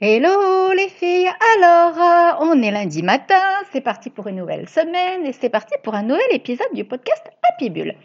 Hello 0.00 0.72
les 0.74 0.90
filles, 0.90 1.28
alors 1.56 2.00
euh, 2.00 2.46
on 2.46 2.62
est 2.62 2.70
lundi 2.70 3.02
matin, 3.02 3.42
c'est 3.72 3.80
parti 3.80 4.10
pour 4.10 4.28
une 4.28 4.36
nouvelle 4.36 4.68
semaine 4.68 5.26
et 5.26 5.32
c'est 5.32 5.48
parti 5.48 5.74
pour 5.82 5.96
un 5.96 6.04
nouvel 6.04 6.30
épisode 6.30 6.72
du 6.72 6.84
podcast 6.84 7.28
Happy 7.42 7.68
Bull. 7.68 7.96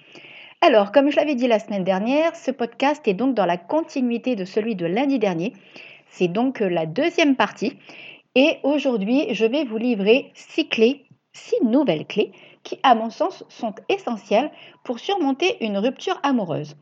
Alors 0.61 0.91
comme 0.91 1.11
je 1.11 1.17
l'avais 1.17 1.35
dit 1.35 1.47
la 1.47 1.59
semaine 1.59 1.83
dernière, 1.83 2.35
ce 2.35 2.49
podcast 2.49 3.07
est 3.07 3.13
donc 3.13 3.35
dans 3.35 3.45
la 3.45 3.57
continuité 3.57 4.35
de 4.35 4.43
celui 4.43 4.73
de 4.73 4.87
lundi 4.87 5.19
dernier. 5.19 5.53
C'est 6.09 6.29
donc 6.29 6.63
euh, 6.63 6.67
la 6.67 6.87
deuxième 6.87 7.35
partie 7.35 7.77
et 8.33 8.57
aujourd'hui 8.63 9.27
je 9.35 9.45
vais 9.45 9.63
vous 9.63 9.77
livrer 9.77 10.31
six 10.33 10.67
clés, 10.67 11.05
six 11.31 11.63
nouvelles 11.63 12.07
clés 12.07 12.31
qui 12.63 12.79
à 12.81 12.95
mon 12.95 13.11
sens 13.11 13.43
sont 13.49 13.75
essentielles 13.87 14.49
pour 14.83 14.97
surmonter 14.97 15.63
une 15.63 15.77
rupture 15.77 16.19
amoureuse. 16.23 16.75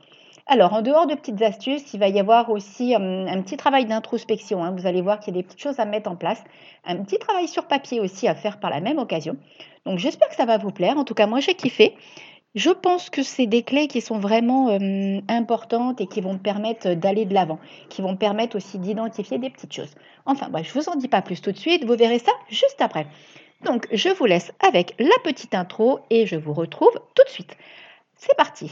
Alors, 0.47 0.73
en 0.73 0.81
dehors 0.81 1.07
de 1.07 1.15
petites 1.15 1.41
astuces, 1.41 1.93
il 1.93 1.99
va 1.99 2.09
y 2.09 2.19
avoir 2.19 2.49
aussi 2.49 2.95
hum, 2.95 3.27
un 3.27 3.41
petit 3.41 3.57
travail 3.57 3.85
d'introspection. 3.85 4.63
Hein. 4.63 4.71
Vous 4.71 4.85
allez 4.85 5.01
voir 5.01 5.19
qu'il 5.19 5.35
y 5.35 5.37
a 5.37 5.41
des 5.41 5.47
petites 5.47 5.61
choses 5.61 5.79
à 5.79 5.85
mettre 5.85 6.09
en 6.09 6.15
place. 6.15 6.43
Un 6.85 6.97
petit 6.97 7.20
travail 7.20 7.47
sur 7.47 7.66
papier 7.66 7.99
aussi 7.99 8.27
à 8.27 8.35
faire 8.35 8.59
par 8.59 8.69
la 8.69 8.81
même 8.81 8.97
occasion. 8.97 9.38
Donc, 9.85 9.99
j'espère 9.99 10.30
que 10.30 10.35
ça 10.35 10.45
va 10.45 10.57
vous 10.57 10.71
plaire. 10.71 10.97
En 10.97 11.03
tout 11.03 11.13
cas, 11.13 11.27
moi, 11.27 11.39
j'ai 11.39 11.53
kiffé. 11.53 11.95
Je 12.53 12.69
pense 12.69 13.09
que 13.09 13.23
c'est 13.23 13.45
des 13.45 13.63
clés 13.63 13.88
qui 13.88 14.02
sont 14.02 14.19
vraiment 14.19 14.67
hum, 14.67 15.21
importantes 15.30 16.02
et 16.02 16.07
qui 16.07 16.21
vont 16.21 16.33
me 16.33 16.39
permettre 16.39 16.94
d'aller 16.95 17.25
de 17.25 17.33
l'avant, 17.33 17.59
qui 17.89 18.02
vont 18.02 18.11
me 18.11 18.17
permettre 18.17 18.58
aussi 18.58 18.77
d'identifier 18.77 19.38
des 19.38 19.49
petites 19.49 19.73
choses. 19.73 19.94
Enfin, 20.25 20.49
bref, 20.49 20.67
je 20.67 20.77
ne 20.77 20.83
vous 20.83 20.89
en 20.89 20.95
dis 20.95 21.08
pas 21.08 21.21
plus 21.21 21.41
tout 21.41 21.52
de 21.52 21.58
suite. 21.58 21.85
Vous 21.85 21.95
verrez 21.95 22.19
ça 22.19 22.31
juste 22.49 22.81
après. 22.81 23.08
Donc, 23.63 23.88
je 23.91 24.09
vous 24.09 24.25
laisse 24.25 24.52
avec 24.59 24.95
la 24.99 25.16
petite 25.23 25.53
intro 25.53 25.99
et 26.09 26.25
je 26.25 26.35
vous 26.35 26.53
retrouve 26.53 26.94
tout 27.16 27.23
de 27.23 27.30
suite. 27.30 27.55
C'est 28.16 28.35
parti. 28.35 28.71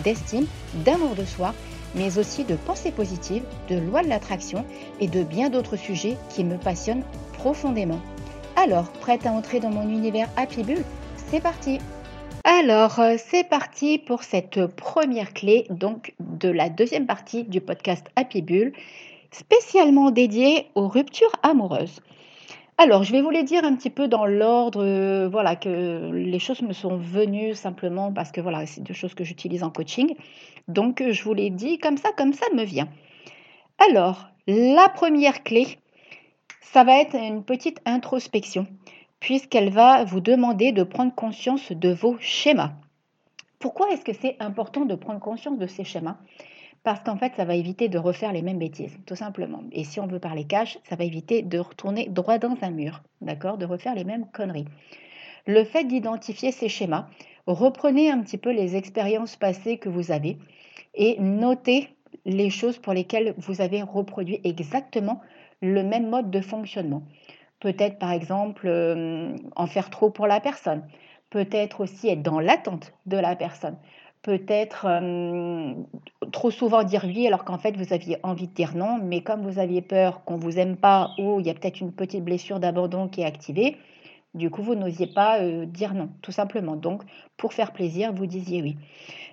d'estime, 0.00 0.46
d'amour 0.84 1.14
de 1.14 1.24
soi, 1.24 1.54
mais 1.94 2.18
aussi 2.18 2.44
de 2.44 2.56
pensée 2.56 2.92
positive, 2.92 3.42
de 3.68 3.76
loi 3.76 4.02
de 4.02 4.08
l'attraction 4.08 4.64
et 5.00 5.08
de 5.08 5.22
bien 5.22 5.50
d'autres 5.50 5.76
sujets 5.76 6.16
qui 6.28 6.44
me 6.44 6.56
passionnent 6.56 7.04
profondément. 7.32 8.00
Alors, 8.56 8.90
prête 8.90 9.26
à 9.26 9.32
entrer 9.32 9.60
dans 9.60 9.70
mon 9.70 9.88
univers 9.88 10.28
Happy 10.36 10.62
Bull 10.62 10.84
C'est 11.30 11.40
parti 11.40 11.78
alors, 12.44 12.98
euh, 13.00 13.16
c'est 13.18 13.44
parti 13.44 13.98
pour 13.98 14.22
cette 14.22 14.66
première 14.66 15.34
clé 15.34 15.66
donc 15.68 16.14
de 16.20 16.48
la 16.48 16.70
deuxième 16.70 17.06
partie 17.06 17.44
du 17.44 17.60
podcast 17.60 18.06
Happy 18.16 18.40
Bull, 18.40 18.72
spécialement 19.30 20.10
dédiée 20.10 20.66
aux 20.74 20.88
ruptures 20.88 21.32
amoureuses. 21.42 22.00
Alors, 22.82 23.02
je 23.02 23.12
vais 23.12 23.20
vous 23.20 23.28
les 23.28 23.42
dire 23.42 23.62
un 23.62 23.76
petit 23.76 23.90
peu 23.90 24.08
dans 24.08 24.24
l'ordre, 24.24 24.82
euh, 24.82 25.28
voilà, 25.28 25.54
que 25.54 26.10
les 26.12 26.38
choses 26.38 26.62
me 26.62 26.72
sont 26.72 26.96
venues 26.96 27.54
simplement 27.54 28.10
parce 28.10 28.32
que 28.32 28.40
voilà, 28.40 28.64
c'est 28.64 28.80
deux 28.80 28.94
choses 28.94 29.12
que 29.12 29.22
j'utilise 29.22 29.62
en 29.62 29.68
coaching. 29.68 30.14
Donc, 30.66 31.04
je 31.06 31.22
vous 31.22 31.34
les 31.34 31.50
dis 31.50 31.76
comme 31.76 31.98
ça, 31.98 32.08
comme 32.16 32.32
ça 32.32 32.46
me 32.54 32.62
vient. 32.64 32.88
Alors, 33.86 34.30
la 34.46 34.88
première 34.88 35.42
clé, 35.42 35.76
ça 36.62 36.82
va 36.82 36.98
être 36.98 37.14
une 37.14 37.44
petite 37.44 37.82
introspection, 37.84 38.66
puisqu'elle 39.20 39.68
va 39.68 40.04
vous 40.04 40.20
demander 40.20 40.72
de 40.72 40.82
prendre 40.82 41.14
conscience 41.14 41.72
de 41.72 41.90
vos 41.90 42.16
schémas. 42.18 42.72
Pourquoi 43.58 43.90
est-ce 43.90 44.06
que 44.06 44.14
c'est 44.14 44.36
important 44.40 44.86
de 44.86 44.94
prendre 44.94 45.20
conscience 45.20 45.58
de 45.58 45.66
ces 45.66 45.84
schémas? 45.84 46.16
Parce 46.82 47.00
qu'en 47.00 47.16
fait, 47.16 47.32
ça 47.36 47.44
va 47.44 47.54
éviter 47.54 47.88
de 47.88 47.98
refaire 47.98 48.32
les 48.32 48.42
mêmes 48.42 48.58
bêtises, 48.58 48.96
tout 49.06 49.16
simplement. 49.16 49.62
Et 49.72 49.84
si 49.84 50.00
on 50.00 50.06
veut 50.06 50.18
parler 50.18 50.44
cash, 50.44 50.78
ça 50.88 50.96
va 50.96 51.04
éviter 51.04 51.42
de 51.42 51.58
retourner 51.58 52.08
droit 52.08 52.38
dans 52.38 52.56
un 52.62 52.70
mur, 52.70 53.02
d'accord 53.20 53.58
De 53.58 53.66
refaire 53.66 53.94
les 53.94 54.04
mêmes 54.04 54.26
conneries. 54.32 54.66
Le 55.46 55.64
fait 55.64 55.84
d'identifier 55.84 56.52
ces 56.52 56.68
schémas, 56.68 57.08
reprenez 57.46 58.10
un 58.10 58.20
petit 58.20 58.38
peu 58.38 58.50
les 58.50 58.76
expériences 58.76 59.36
passées 59.36 59.78
que 59.78 59.88
vous 59.88 60.10
avez 60.12 60.38
et 60.94 61.18
notez 61.20 61.88
les 62.24 62.50
choses 62.50 62.78
pour 62.78 62.92
lesquelles 62.92 63.34
vous 63.38 63.60
avez 63.60 63.82
reproduit 63.82 64.40
exactement 64.44 65.20
le 65.62 65.82
même 65.82 66.08
mode 66.08 66.30
de 66.30 66.40
fonctionnement. 66.40 67.02
Peut-être 67.60 67.98
par 67.98 68.12
exemple 68.12 68.66
euh, 68.66 69.36
en 69.56 69.66
faire 69.66 69.90
trop 69.90 70.10
pour 70.10 70.26
la 70.26 70.40
personne, 70.40 70.86
peut-être 71.28 71.80
aussi 71.80 72.08
être 72.08 72.22
dans 72.22 72.40
l'attente 72.40 72.92
de 73.06 73.16
la 73.16 73.36
personne, 73.36 73.76
peut-être 74.22 74.86
euh, 74.86 75.74
trop 76.32 76.50
souvent 76.50 76.82
dire 76.82 77.04
oui 77.04 77.26
alors 77.26 77.44
qu'en 77.44 77.58
fait 77.58 77.76
vous 77.76 77.92
aviez 77.92 78.18
envie 78.22 78.48
de 78.48 78.52
dire 78.52 78.74
non, 78.76 78.98
mais 79.02 79.22
comme 79.22 79.42
vous 79.42 79.58
aviez 79.58 79.82
peur 79.82 80.24
qu'on 80.24 80.36
vous 80.36 80.58
aime 80.58 80.76
pas 80.76 81.10
ou 81.18 81.40
il 81.40 81.46
y 81.46 81.50
a 81.50 81.54
peut-être 81.54 81.80
une 81.80 81.92
petite 81.92 82.24
blessure 82.24 82.60
d'abandon 82.60 83.08
qui 83.08 83.22
est 83.22 83.24
activée, 83.24 83.76
du 84.34 84.50
coup 84.50 84.62
vous 84.62 84.74
n'osiez 84.74 85.06
pas 85.06 85.40
euh, 85.40 85.64
dire 85.66 85.94
non, 85.94 86.10
tout 86.22 86.32
simplement. 86.32 86.76
Donc 86.76 87.02
pour 87.36 87.52
faire 87.52 87.72
plaisir, 87.72 88.12
vous 88.12 88.26
disiez 88.26 88.62
oui. 88.62 88.76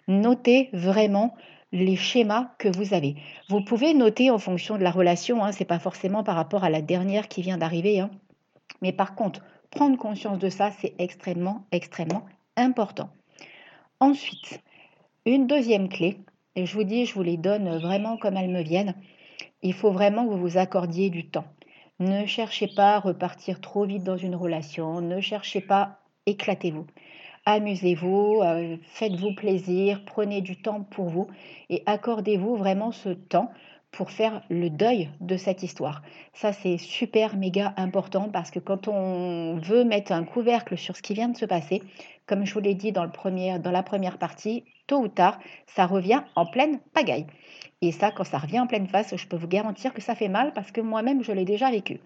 Notez 0.08 0.70
vraiment 0.72 1.36
les 1.74 1.98
schémas 1.98 2.52
que 2.58 2.70
vous 2.70 2.94
avez. 2.94 3.16
Vous 3.50 3.62
pouvez 3.62 3.94
noter 3.94 4.32
en 4.32 4.38
fonction 4.38 4.78
de 4.78 4.84
la 4.84 4.92
relation, 4.92 5.44
hein, 5.44 5.52
ce 5.52 5.60
n'est 5.60 5.66
pas 5.66 5.80
forcément 5.80 6.24
par 6.24 6.36
rapport 6.36 6.64
à 6.64 6.70
la 6.70 6.82
dernière 6.82 7.28
qui 7.28 7.42
vient 7.42 7.58
d'arriver, 7.58 8.00
hein. 8.00 8.10
mais 8.82 8.94
par 8.94 9.16
contre, 9.16 9.44
prendre 9.70 9.98
conscience 9.98 10.40
de 10.40 10.50
ça, 10.50 10.72
c'est 10.72 10.94
extrêmement, 10.98 11.66
extrêmement 11.74 12.26
important. 12.56 13.10
Ensuite, 14.00 14.62
une 15.32 15.48
deuxième 15.48 15.90
clé, 15.90 16.20
je 16.56 16.74
vous 16.74 16.84
dis, 16.84 17.06
je 17.06 17.14
vous 17.14 17.24
les 17.24 17.38
donne 17.38 17.78
vraiment 17.80 18.18
comme 18.18 18.38
elles 18.38 18.50
me 18.50 18.62
viennent, 18.62 18.96
il 19.62 19.74
faut 19.74 19.92
vraiment 19.92 20.26
que 20.26 20.32
vous 20.32 20.40
vous 20.40 20.58
accordiez 20.58 21.10
du 21.10 21.30
temps. 21.30 21.46
Ne 22.00 22.26
cherchez 22.26 22.68
pas 22.68 22.96
à 22.96 23.00
repartir 23.00 23.60
trop 23.60 23.86
vite 23.86 24.04
dans 24.04 24.18
une 24.18 24.36
relation, 24.36 25.02
ne 25.02 25.20
cherchez 25.20 25.62
pas, 25.62 26.00
éclatez-vous. 26.28 26.86
Amusez-vous, 27.46 28.42
euh, 28.44 28.78
faites-vous 28.84 29.34
plaisir, 29.36 30.04
prenez 30.06 30.42
du 30.42 30.62
temps 30.62 30.84
pour 30.84 31.10
vous 31.10 31.28
et 31.70 31.84
accordez-vous 31.86 32.56
vraiment 32.56 32.92
ce 32.92 33.10
temps 33.10 33.52
pour 33.98 34.12
faire 34.12 34.44
le 34.52 34.70
deuil 34.70 35.10
de 35.22 35.38
cette 35.38 35.64
histoire. 35.64 36.04
Ça, 36.32 36.54
c'est 36.54 36.78
super 36.78 37.36
méga 37.36 37.74
important 37.78 38.30
parce 38.32 38.52
que 38.52 38.60
quand 38.60 38.88
on 38.88 39.58
veut 39.58 39.86
mettre 39.86 40.12
un 40.12 40.24
couvercle 40.24 40.78
sur 40.78 40.96
ce 40.96 41.02
qui 41.02 41.16
vient 41.16 41.30
de 41.30 41.36
se 41.36 41.46
passer, 41.46 41.82
comme 42.28 42.46
je 42.46 42.54
vous 42.54 42.60
l'ai 42.60 42.76
dit 42.76 42.92
dans, 42.92 43.04
le 43.04 43.10
premier, 43.10 43.58
dans 43.58 43.72
la 43.72 43.82
première 43.82 44.20
partie, 44.20 44.66
tôt 44.86 45.00
ou 45.00 45.08
tard, 45.08 45.40
ça 45.66 45.88
revient 45.88 46.22
en 46.36 46.46
pleine 46.46 46.80
pagaille. 46.94 47.26
Et 47.82 47.92
ça, 47.92 48.12
quand 48.12 48.24
ça 48.24 48.38
revient 48.38 48.60
en 48.60 48.68
pleine 48.68 48.88
face, 48.88 49.16
je 49.16 49.28
peux 49.28 49.36
vous 49.36 49.48
garantir 49.48 49.96
que 49.96 50.02
ça 50.02 50.14
fait 50.14 50.30
mal 50.30 50.54
parce 50.54 50.72
que 50.72 50.80
moi-même, 50.80 51.24
je 51.24 51.32
l'ai 51.32 51.46
déjà 51.46 51.72
vécu. 51.72 52.00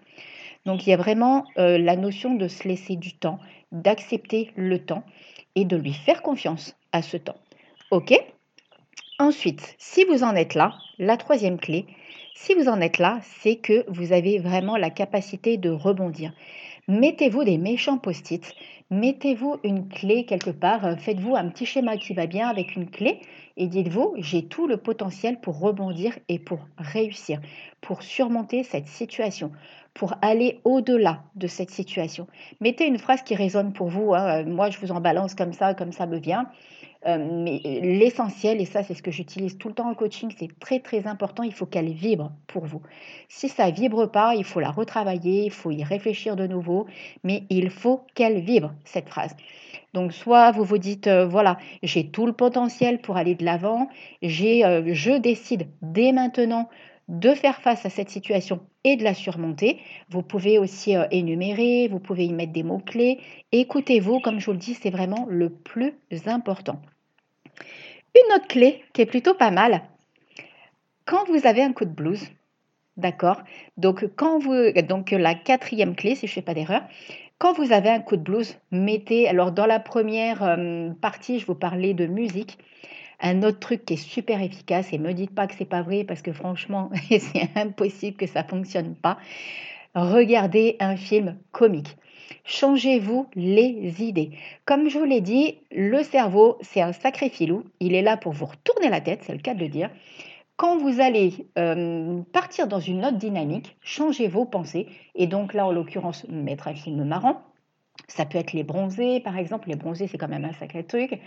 Donc, 0.64 0.86
il 0.86 0.90
y 0.90 0.94
a 0.94 0.96
vraiment 0.96 1.44
euh, 1.58 1.76
la 1.76 1.96
notion 1.96 2.36
de 2.36 2.48
se 2.48 2.66
laisser 2.66 2.96
du 2.96 3.12
temps, 3.12 3.38
d'accepter 3.70 4.50
le 4.56 4.78
temps 4.78 5.04
et 5.56 5.66
de 5.66 5.76
lui 5.76 5.92
faire 5.92 6.22
confiance 6.22 6.74
à 6.92 7.02
ce 7.02 7.18
temps. 7.18 7.36
OK? 7.90 8.14
Ensuite, 9.18 9.74
si 9.78 10.04
vous 10.04 10.24
en 10.24 10.34
êtes 10.34 10.54
là, 10.54 10.74
la 10.98 11.16
troisième 11.16 11.58
clé, 11.58 11.86
si 12.34 12.54
vous 12.54 12.68
en 12.68 12.80
êtes 12.80 12.98
là, 12.98 13.20
c'est 13.22 13.56
que 13.56 13.84
vous 13.88 14.12
avez 14.12 14.38
vraiment 14.38 14.76
la 14.76 14.90
capacité 14.90 15.58
de 15.58 15.70
rebondir. 15.70 16.32
Mettez-vous 16.88 17.44
des 17.44 17.58
méchants 17.58 17.98
post-it, 17.98 18.52
mettez-vous 18.90 19.58
une 19.62 19.88
clé 19.88 20.24
quelque 20.24 20.50
part, 20.50 20.84
euh, 20.84 20.96
faites-vous 20.96 21.36
un 21.36 21.48
petit 21.48 21.66
schéma 21.66 21.96
qui 21.96 22.14
va 22.14 22.26
bien 22.26 22.48
avec 22.48 22.74
une 22.74 22.90
clé 22.90 23.20
et 23.56 23.68
dites-vous, 23.68 24.14
j'ai 24.18 24.46
tout 24.46 24.66
le 24.66 24.76
potentiel 24.76 25.38
pour 25.40 25.60
rebondir 25.60 26.18
et 26.28 26.40
pour 26.40 26.66
réussir, 26.76 27.40
pour 27.80 28.02
surmonter 28.02 28.64
cette 28.64 28.88
situation, 28.88 29.52
pour 29.94 30.14
aller 30.22 30.60
au-delà 30.64 31.22
de 31.36 31.46
cette 31.46 31.70
situation. 31.70 32.26
Mettez 32.60 32.86
une 32.86 32.98
phrase 32.98 33.22
qui 33.22 33.36
résonne 33.36 33.72
pour 33.72 33.88
vous, 33.88 34.14
hein. 34.14 34.42
moi 34.44 34.70
je 34.70 34.78
vous 34.78 34.90
en 34.90 35.00
balance 35.00 35.36
comme 35.36 35.52
ça, 35.52 35.74
comme 35.74 35.92
ça 35.92 36.06
me 36.06 36.18
vient. 36.18 36.50
Euh, 37.04 37.18
mais 37.18 37.60
l'essentiel, 37.82 38.60
et 38.60 38.64
ça 38.64 38.84
c'est 38.84 38.94
ce 38.94 39.02
que 39.02 39.10
j'utilise 39.10 39.58
tout 39.58 39.66
le 39.66 39.74
temps 39.74 39.90
en 39.90 39.94
coaching, 39.94 40.32
c'est 40.38 40.56
très 40.60 40.78
très 40.78 41.08
important, 41.08 41.42
il 41.42 41.52
faut 41.52 41.66
qu'elle 41.66 41.90
vibre 41.92 42.30
pour 42.46 42.64
vous. 42.64 42.80
Si 43.28 43.48
ça 43.48 43.70
vibre 43.70 44.08
pas, 44.08 44.36
il 44.36 44.44
faut 44.44 44.60
la 44.60 44.70
retravailler, 44.70 45.44
il 45.46 45.50
faut 45.50 45.72
y 45.72 45.82
réfléchir 45.82 46.36
de 46.36 46.46
nouveau, 46.46 46.86
mais 47.24 47.42
il 47.50 47.70
faut 47.70 48.02
qu'elle 48.14 48.38
vibre, 48.40 48.72
cette 48.84 49.08
phrase. 49.08 49.34
Donc 49.94 50.12
soit 50.12 50.52
vous 50.52 50.62
vous 50.62 50.78
dites, 50.78 51.08
euh, 51.08 51.26
voilà, 51.26 51.58
j'ai 51.82 52.06
tout 52.08 52.24
le 52.24 52.32
potentiel 52.32 53.00
pour 53.00 53.16
aller 53.16 53.34
de 53.34 53.44
l'avant, 53.44 53.88
euh, 54.22 54.82
je 54.86 55.18
décide 55.18 55.66
dès 55.82 56.12
maintenant 56.12 56.68
de 57.08 57.34
faire 57.34 57.60
face 57.60 57.84
à 57.84 57.90
cette 57.90 58.10
situation 58.10 58.60
et 58.84 58.96
de 58.96 59.02
la 59.02 59.14
surmonter. 59.14 59.80
Vous 60.08 60.22
pouvez 60.22 60.58
aussi 60.58 60.94
énumérer, 61.10 61.88
vous 61.88 61.98
pouvez 61.98 62.26
y 62.26 62.32
mettre 62.32 62.52
des 62.52 62.62
mots-clés. 62.62 63.18
Écoutez-vous, 63.50 64.20
comme 64.20 64.38
je 64.38 64.46
vous 64.46 64.52
le 64.52 64.58
dis, 64.58 64.74
c'est 64.74 64.90
vraiment 64.90 65.26
le 65.28 65.50
plus 65.50 65.94
important. 66.26 66.80
Une 68.14 68.34
autre 68.34 68.48
clé 68.48 68.84
qui 68.92 69.00
est 69.00 69.06
plutôt 69.06 69.34
pas 69.34 69.50
mal, 69.50 69.82
quand 71.06 71.24
vous 71.26 71.46
avez 71.46 71.62
un 71.62 71.72
coup 71.72 71.86
de 71.86 71.90
blues, 71.90 72.22
d'accord 72.96 73.42
Donc, 73.76 74.04
quand 74.16 74.38
vous, 74.38 74.70
donc 74.82 75.10
la 75.12 75.34
quatrième 75.34 75.96
clé, 75.96 76.14
si 76.14 76.26
je 76.26 76.32
ne 76.32 76.34
fais 76.34 76.42
pas 76.42 76.54
d'erreur, 76.54 76.82
quand 77.38 77.54
vous 77.54 77.72
avez 77.72 77.88
un 77.88 78.00
coup 78.00 78.16
de 78.16 78.22
blues, 78.22 78.56
mettez, 78.70 79.28
alors 79.28 79.50
dans 79.50 79.66
la 79.66 79.80
première 79.80 80.42
euh, 80.42 80.90
partie, 81.00 81.40
je 81.40 81.46
vous 81.46 81.54
parlais 81.54 81.94
de 81.94 82.06
musique. 82.06 82.58
Un 83.20 83.42
autre 83.42 83.60
truc 83.60 83.84
qui 83.84 83.94
est 83.94 83.96
super 83.96 84.42
efficace, 84.42 84.92
et 84.92 84.98
ne 84.98 85.08
me 85.08 85.14
dites 85.14 85.34
pas 85.34 85.46
que 85.46 85.54
c'est 85.54 85.64
pas 85.64 85.82
vrai 85.82 86.04
parce 86.04 86.22
que 86.22 86.32
franchement, 86.32 86.90
c'est 87.08 87.48
impossible 87.56 88.16
que 88.16 88.26
ça 88.26 88.44
fonctionne 88.44 88.94
pas. 88.94 89.18
Regardez 89.94 90.76
un 90.80 90.96
film 90.96 91.36
comique. 91.50 91.96
Changez-vous 92.44 93.26
les 93.34 94.02
idées. 94.02 94.30
Comme 94.64 94.88
je 94.88 94.98
vous 94.98 95.04
l'ai 95.04 95.20
dit, 95.20 95.58
le 95.70 96.02
cerveau, 96.02 96.58
c'est 96.60 96.80
un 96.80 96.92
sacré 96.92 97.28
filou. 97.28 97.64
Il 97.80 97.94
est 97.94 98.02
là 98.02 98.16
pour 98.16 98.32
vous 98.32 98.46
retourner 98.46 98.88
la 98.88 99.00
tête, 99.00 99.22
c'est 99.22 99.32
le 99.32 99.38
cas 99.38 99.54
de 99.54 99.60
le 99.60 99.68
dire. 99.68 99.90
Quand 100.56 100.78
vous 100.78 101.00
allez 101.00 101.48
euh, 101.58 102.22
partir 102.32 102.68
dans 102.68 102.78
une 102.78 103.04
autre 103.04 103.16
dynamique, 103.16 103.76
changez 103.82 104.28
vos 104.28 104.44
pensées. 104.44 104.86
Et 105.14 105.26
donc 105.26 105.54
là, 105.54 105.66
en 105.66 105.72
l'occurrence, 105.72 106.26
mettre 106.28 106.68
un 106.68 106.74
film 106.74 107.04
marrant. 107.04 107.42
Ça 108.08 108.26
peut 108.26 108.38
être 108.38 108.52
les 108.52 108.62
bronzés, 108.62 109.20
par 109.20 109.38
exemple. 109.38 109.68
Les 109.68 109.76
bronzés, 109.76 110.06
c'est 110.06 110.18
quand 110.18 110.28
même 110.28 110.44
un 110.44 110.52
sacré 110.52 110.84
truc. 110.84 111.18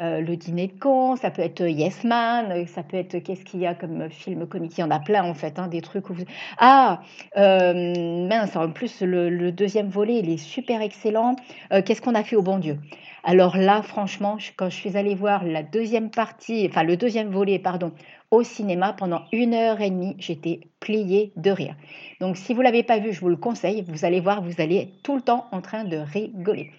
Euh, 0.00 0.20
le 0.20 0.36
dîner 0.36 0.68
de 0.68 0.78
con, 0.78 1.16
ça 1.16 1.30
peut 1.30 1.42
être 1.42 1.62
Yes 1.62 2.04
Man, 2.04 2.66
ça 2.66 2.82
peut 2.82 2.96
être 2.96 3.18
qu'est-ce 3.18 3.44
qu'il 3.44 3.60
y 3.60 3.66
a 3.66 3.74
comme 3.74 4.08
film 4.08 4.46
comique? 4.46 4.78
Il 4.78 4.82
y 4.82 4.84
en 4.84 4.90
a 4.90 5.00
plein 5.00 5.24
en 5.24 5.34
fait, 5.34 5.58
hein, 5.58 5.66
des 5.66 5.80
trucs 5.80 6.10
où 6.10 6.14
vous... 6.14 6.24
Ah, 6.58 7.00
euh, 7.36 8.28
mince, 8.28 8.54
en 8.54 8.70
plus 8.70 9.00
le, 9.02 9.50
deuxième 9.50 9.88
volet, 9.88 10.18
il 10.18 10.30
est 10.30 10.36
super 10.36 10.80
excellent. 10.80 11.34
qu'est-ce 11.70 12.02
qu'on 12.02 12.14
a 12.14 12.22
fait 12.22 12.36
au 12.36 12.42
bon 12.42 12.58
Dieu? 12.58 12.78
Alors 13.30 13.58
là, 13.58 13.82
franchement, 13.82 14.38
quand 14.56 14.70
je 14.70 14.74
suis 14.74 14.96
allée 14.96 15.14
voir 15.14 15.44
la 15.44 15.62
deuxième 15.62 16.10
partie, 16.10 16.66
enfin 16.66 16.82
le 16.82 16.96
deuxième 16.96 17.28
volet, 17.28 17.58
pardon, 17.58 17.92
au 18.30 18.42
cinéma 18.42 18.94
pendant 18.94 19.20
une 19.32 19.52
heure 19.52 19.82
et 19.82 19.90
demie. 19.90 20.16
J'étais 20.18 20.60
pliée 20.80 21.34
de 21.36 21.50
rire. 21.50 21.76
Donc 22.22 22.38
si 22.38 22.54
vous 22.54 22.60
ne 22.60 22.64
l'avez 22.64 22.82
pas 22.82 22.98
vu, 22.98 23.12
je 23.12 23.20
vous 23.20 23.28
le 23.28 23.36
conseille. 23.36 23.84
Vous 23.86 24.06
allez 24.06 24.20
voir, 24.20 24.40
vous 24.40 24.62
allez 24.62 24.76
être 24.76 25.02
tout 25.02 25.14
le 25.14 25.20
temps 25.20 25.46
en 25.52 25.60
train 25.60 25.84
de 25.84 25.98
rigoler. 25.98 26.70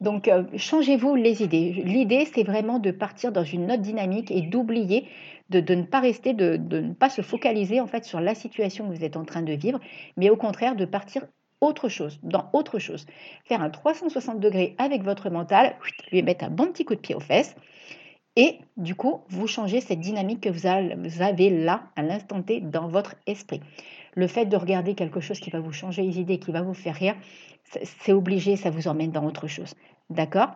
Donc 0.00 0.28
euh, 0.28 0.44
changez-vous 0.56 1.16
les 1.16 1.42
idées. 1.42 1.82
L'idée, 1.84 2.24
c'est 2.32 2.44
vraiment 2.44 2.78
de 2.78 2.92
partir 2.92 3.32
dans 3.32 3.42
une 3.42 3.64
autre 3.64 3.82
dynamique 3.82 4.30
et 4.30 4.42
d'oublier, 4.42 5.08
de, 5.48 5.74
ne 5.74 5.82
pas 5.82 5.98
rester, 5.98 6.34
de, 6.34 6.56
de, 6.56 6.82
ne 6.82 6.92
pas 6.94 7.10
se 7.10 7.22
focaliser 7.22 7.80
en 7.80 7.88
fait 7.88 8.04
sur 8.04 8.20
la 8.20 8.36
situation 8.36 8.88
que 8.88 8.94
vous 8.94 9.04
êtes 9.04 9.16
en 9.16 9.24
train 9.24 9.42
de 9.42 9.54
vivre, 9.54 9.80
mais 10.16 10.30
au 10.30 10.36
contraire 10.36 10.76
de 10.76 10.84
partir 10.84 11.22
autre 11.60 11.88
chose, 11.88 12.18
dans 12.22 12.48
autre 12.52 12.78
chose. 12.78 13.06
Faire 13.44 13.62
un 13.62 13.70
360 13.70 14.40
degrés 14.40 14.74
avec 14.78 15.02
votre 15.02 15.30
mental, 15.30 15.76
lui 16.10 16.22
mettre 16.22 16.44
un 16.44 16.50
bon 16.50 16.66
petit 16.66 16.84
coup 16.84 16.94
de 16.94 17.00
pied 17.00 17.14
aux 17.14 17.20
fesses 17.20 17.54
et 18.36 18.58
du 18.76 18.94
coup, 18.94 19.22
vous 19.28 19.46
changez 19.46 19.80
cette 19.80 20.00
dynamique 20.00 20.40
que 20.40 20.48
vous 20.48 20.66
avez 21.22 21.50
là, 21.50 21.84
à 21.96 22.02
l'instant 22.02 22.42
T, 22.42 22.60
dans 22.60 22.88
votre 22.88 23.16
esprit. 23.26 23.60
Le 24.14 24.26
fait 24.26 24.46
de 24.46 24.56
regarder 24.56 24.94
quelque 24.94 25.20
chose 25.20 25.40
qui 25.40 25.50
va 25.50 25.60
vous 25.60 25.72
changer 25.72 26.02
les 26.02 26.20
idées, 26.20 26.38
qui 26.38 26.52
va 26.52 26.62
vous 26.62 26.74
faire 26.74 26.94
rire, 26.94 27.16
c'est 27.82 28.12
obligé, 28.12 28.56
ça 28.56 28.70
vous 28.70 28.88
emmène 28.88 29.10
dans 29.10 29.24
autre 29.24 29.46
chose. 29.46 29.74
D'accord? 30.10 30.50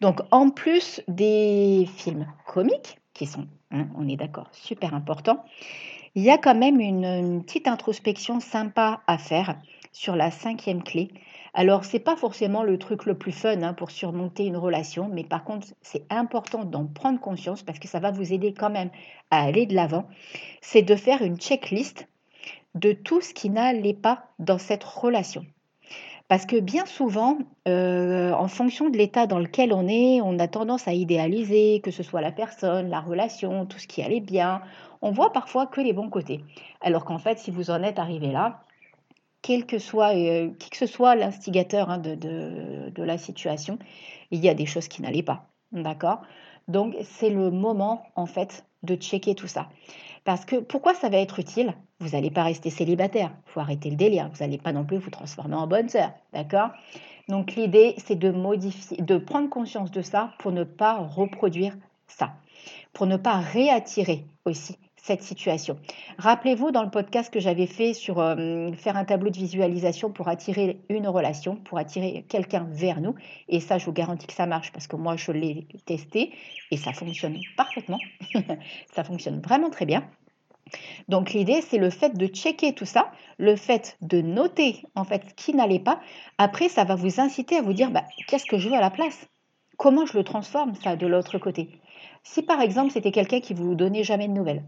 Donc, 0.00 0.20
en 0.30 0.50
plus 0.50 1.02
des 1.08 1.88
films 1.96 2.26
comiques, 2.46 2.98
qui 3.14 3.26
sont, 3.26 3.46
hein, 3.70 3.88
on 3.96 4.06
est 4.06 4.16
d'accord, 4.16 4.48
super 4.52 4.94
importants, 4.94 5.44
il 6.14 6.22
y 6.22 6.30
a 6.30 6.38
quand 6.38 6.54
même 6.54 6.80
une 6.80 7.42
petite 7.42 7.68
introspection 7.68 8.40
sympa 8.40 9.00
à 9.06 9.18
faire 9.18 9.58
sur 9.96 10.16
la 10.16 10.30
cinquième 10.30 10.82
clé 10.82 11.10
alors, 11.58 11.86
c'est 11.86 12.00
pas 12.00 12.16
forcément 12.16 12.62
le 12.62 12.76
truc 12.76 13.06
le 13.06 13.16
plus 13.16 13.32
fun 13.32 13.62
hein, 13.62 13.72
pour 13.72 13.90
surmonter 13.90 14.44
une 14.44 14.58
relation, 14.58 15.08
mais 15.10 15.24
par 15.24 15.42
contre, 15.42 15.68
c'est 15.80 16.04
important 16.10 16.64
d'en 16.66 16.84
prendre 16.84 17.18
conscience 17.18 17.62
parce 17.62 17.78
que 17.78 17.88
ça 17.88 17.98
va 17.98 18.10
vous 18.10 18.34
aider 18.34 18.52
quand 18.52 18.68
même 18.68 18.90
à 19.30 19.42
aller 19.42 19.64
de 19.64 19.74
l'avant. 19.74 20.04
C'est 20.60 20.82
de 20.82 20.94
faire 20.94 21.22
une 21.22 21.38
checklist 21.38 22.08
de 22.74 22.92
tout 22.92 23.22
ce 23.22 23.32
qui 23.32 23.48
n'allait 23.48 23.94
pas 23.94 24.24
dans 24.38 24.58
cette 24.58 24.84
relation. 24.84 25.46
Parce 26.28 26.44
que 26.44 26.60
bien 26.60 26.84
souvent, 26.84 27.38
euh, 27.68 28.32
en 28.32 28.48
fonction 28.48 28.90
de 28.90 28.98
l'état 28.98 29.26
dans 29.26 29.38
lequel 29.38 29.72
on 29.72 29.88
est, 29.88 30.20
on 30.20 30.38
a 30.38 30.48
tendance 30.48 30.86
à 30.88 30.92
idéaliser, 30.92 31.80
que 31.80 31.90
ce 31.90 32.02
soit 32.02 32.20
la 32.20 32.32
personne, 32.32 32.90
la 32.90 33.00
relation, 33.00 33.64
tout 33.64 33.78
ce 33.78 33.86
qui 33.86 34.02
allait 34.02 34.20
bien. 34.20 34.60
On 35.00 35.10
voit 35.10 35.32
parfois 35.32 35.66
que 35.66 35.80
les 35.80 35.94
bons 35.94 36.10
côtés. 36.10 36.44
Alors 36.82 37.06
qu'en 37.06 37.18
fait, 37.18 37.38
si 37.38 37.50
vous 37.50 37.70
en 37.70 37.82
êtes 37.82 37.98
arrivé 37.98 38.30
là, 38.30 38.60
quel 39.46 39.64
que 39.64 39.78
soit, 39.78 40.16
euh, 40.16 40.50
qui 40.58 40.70
que 40.70 40.86
soit 40.86 41.14
l'instigateur 41.14 41.88
hein, 41.88 41.98
de, 41.98 43.02
la 43.02 43.16
situation, 43.16 43.78
il 44.32 44.44
y 44.44 44.48
a 44.48 44.54
des 44.54 44.66
choses 44.66 44.88
qui 44.88 45.02
n'allaient 45.02 45.22
pas. 45.22 45.46
D'accord? 45.70 46.22
Donc, 46.66 46.96
c'est 47.04 47.30
le 47.30 47.52
moment, 47.52 48.02
en 48.16 48.26
fait, 48.26 48.66
de 48.82 48.96
checker 48.96 49.36
tout 49.36 49.46
ça. 49.46 49.68
Parce 50.24 50.44
que 50.44 50.56
pourquoi 50.56 50.94
ça 50.94 51.08
va 51.10 51.18
être 51.18 51.38
utile? 51.38 51.74
Vous 52.00 52.08
n'allez 52.10 52.32
pas 52.32 52.42
rester 52.42 52.70
célibataire. 52.70 53.30
Il 53.46 53.52
faut 53.52 53.60
arrêter 53.60 53.88
le 53.88 53.94
délire. 53.94 54.28
Vous 54.32 54.44
n'allez 54.44 54.58
pas 54.58 54.72
non 54.72 54.84
plus 54.84 54.96
vous 54.96 55.10
transformer 55.10 55.54
en 55.54 55.68
bonne 55.68 55.88
sœur. 55.88 56.10
D'accord? 56.32 56.70
Donc, 57.28 57.54
l'idée, 57.54 57.94
c'est 57.98 58.18
de 58.18 58.32
modifier, 58.32 58.96
de 58.96 59.16
prendre 59.16 59.48
conscience 59.48 59.92
de 59.92 60.02
ça 60.02 60.32
pour 60.40 60.50
ne 60.50 60.64
pas 60.64 60.98
reproduire 60.98 61.76
ça. 62.08 62.32
Pour 62.92 63.06
ne 63.06 63.16
pas 63.16 63.36
réattirer 63.36 64.24
aussi 64.44 64.76
cette 65.06 65.22
situation. 65.22 65.78
Rappelez-vous 66.18 66.72
dans 66.72 66.82
le 66.82 66.90
podcast 66.90 67.32
que 67.32 67.38
j'avais 67.38 67.66
fait 67.66 67.94
sur 67.94 68.18
euh, 68.18 68.72
faire 68.72 68.96
un 68.96 69.04
tableau 69.04 69.30
de 69.30 69.36
visualisation 69.36 70.10
pour 70.10 70.26
attirer 70.26 70.80
une 70.88 71.06
relation, 71.06 71.54
pour 71.54 71.78
attirer 71.78 72.24
quelqu'un 72.28 72.66
vers 72.72 73.00
nous. 73.00 73.14
Et 73.48 73.60
ça, 73.60 73.78
je 73.78 73.86
vous 73.86 73.92
garantis 73.92 74.26
que 74.26 74.32
ça 74.32 74.46
marche 74.46 74.72
parce 74.72 74.88
que 74.88 74.96
moi, 74.96 75.16
je 75.16 75.30
l'ai 75.30 75.68
testé 75.84 76.32
et 76.72 76.76
ça 76.76 76.92
fonctionne 76.92 77.38
parfaitement. 77.56 78.00
ça 78.94 79.04
fonctionne 79.04 79.40
vraiment 79.40 79.70
très 79.70 79.86
bien. 79.86 80.02
Donc 81.08 81.32
l'idée, 81.32 81.60
c'est 81.62 81.78
le 81.78 81.90
fait 81.90 82.18
de 82.18 82.26
checker 82.26 82.74
tout 82.74 82.84
ça, 82.84 83.12
le 83.38 83.54
fait 83.54 83.96
de 84.00 84.20
noter 84.20 84.82
en 84.96 85.04
fait 85.04 85.22
ce 85.28 85.34
qui 85.34 85.54
n'allait 85.54 85.78
pas. 85.78 86.00
Après, 86.38 86.68
ça 86.68 86.82
va 86.82 86.96
vous 86.96 87.20
inciter 87.20 87.56
à 87.56 87.62
vous 87.62 87.74
dire, 87.74 87.92
bah, 87.92 88.02
qu'est-ce 88.26 88.46
que 88.46 88.58
je 88.58 88.68
veux 88.68 88.74
à 88.74 88.80
la 88.80 88.90
place? 88.90 89.28
Comment 89.76 90.04
je 90.04 90.18
le 90.18 90.24
transforme 90.24 90.74
ça 90.74 90.96
de 90.96 91.06
l'autre 91.06 91.38
côté? 91.38 91.80
Si 92.24 92.42
par 92.42 92.60
exemple 92.60 92.90
c'était 92.90 93.12
quelqu'un 93.12 93.40
qui 93.40 93.54
vous 93.54 93.76
donnait 93.76 94.02
jamais 94.02 94.26
de 94.26 94.32
nouvelles, 94.32 94.64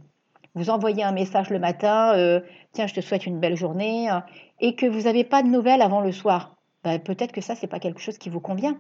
vous 0.59 0.71
envoyez 0.71 1.05
un 1.05 1.13
message 1.13 1.51
le 1.51 1.59
matin, 1.59 2.13
euh, 2.17 2.41
tiens, 2.73 2.87
je 2.87 2.95
te 2.95 3.01
souhaite 3.01 3.27
une 3.27 3.39
belle 3.39 3.57
journée, 3.57 4.11
euh, 4.11 4.19
et 4.61 4.75
que 4.75 4.87
vous 4.87 5.03
n'avez 5.03 5.25
pas 5.25 5.43
de 5.43 5.49
nouvelles 5.49 5.83
avant 5.83 6.01
le 6.01 6.13
soir, 6.13 6.57
ben, 6.85 6.99
peut-être 6.99 7.33
que 7.33 7.41
ça, 7.41 7.55
n'est 7.55 7.69
pas 7.69 7.79
quelque 7.79 8.01
chose 8.01 8.19
qui 8.19 8.29
vous 8.29 8.41
convient. 8.41 8.79